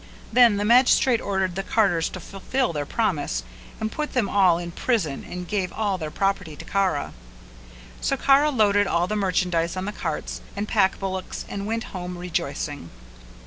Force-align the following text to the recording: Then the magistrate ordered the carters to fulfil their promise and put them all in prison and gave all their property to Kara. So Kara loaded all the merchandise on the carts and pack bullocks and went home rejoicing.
Then 0.33 0.57
the 0.57 0.65
magistrate 0.65 1.21
ordered 1.21 1.53
the 1.53 1.61
carters 1.61 2.09
to 2.09 2.19
fulfil 2.19 2.73
their 2.73 2.87
promise 2.87 3.43
and 3.79 3.91
put 3.91 4.13
them 4.13 4.27
all 4.27 4.57
in 4.57 4.71
prison 4.71 5.23
and 5.23 5.47
gave 5.47 5.71
all 5.71 5.99
their 5.99 6.09
property 6.09 6.55
to 6.55 6.65
Kara. 6.65 7.13
So 8.01 8.17
Kara 8.17 8.49
loaded 8.49 8.87
all 8.87 9.05
the 9.05 9.15
merchandise 9.15 9.77
on 9.77 9.85
the 9.85 9.91
carts 9.91 10.41
and 10.55 10.67
pack 10.67 10.97
bullocks 10.99 11.45
and 11.47 11.67
went 11.67 11.83
home 11.93 12.17
rejoicing. 12.17 12.89